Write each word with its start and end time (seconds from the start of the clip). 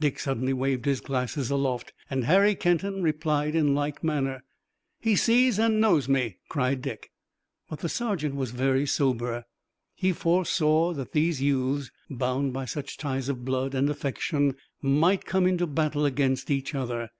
Dick 0.00 0.18
suddenly 0.18 0.52
waved 0.52 0.86
his 0.86 1.00
glasses 1.00 1.52
aloft, 1.52 1.92
and 2.10 2.24
Harry 2.24 2.56
Kenton 2.56 3.00
replied 3.00 3.54
in 3.54 3.76
like 3.76 4.02
manner. 4.02 4.42
"He 4.98 5.14
sees 5.14 5.56
and 5.56 5.80
knows 5.80 6.08
me!" 6.08 6.38
cried 6.48 6.82
Dick. 6.82 7.12
But 7.70 7.78
the 7.78 7.88
sergeant 7.88 8.34
was 8.34 8.50
very 8.50 8.86
sober. 8.88 9.44
He 9.94 10.12
foresaw 10.12 10.94
that 10.94 11.12
these 11.12 11.40
youths, 11.40 11.92
bound 12.10 12.52
by 12.52 12.64
such 12.64 12.96
ties 12.98 13.28
of 13.28 13.44
blood 13.44 13.72
and 13.72 13.88
affection, 13.88 14.56
might 14.82 15.24
come 15.24 15.46
into 15.46 15.64
battle 15.68 16.04
against 16.04 16.50
each 16.50 16.74
other. 16.74 17.10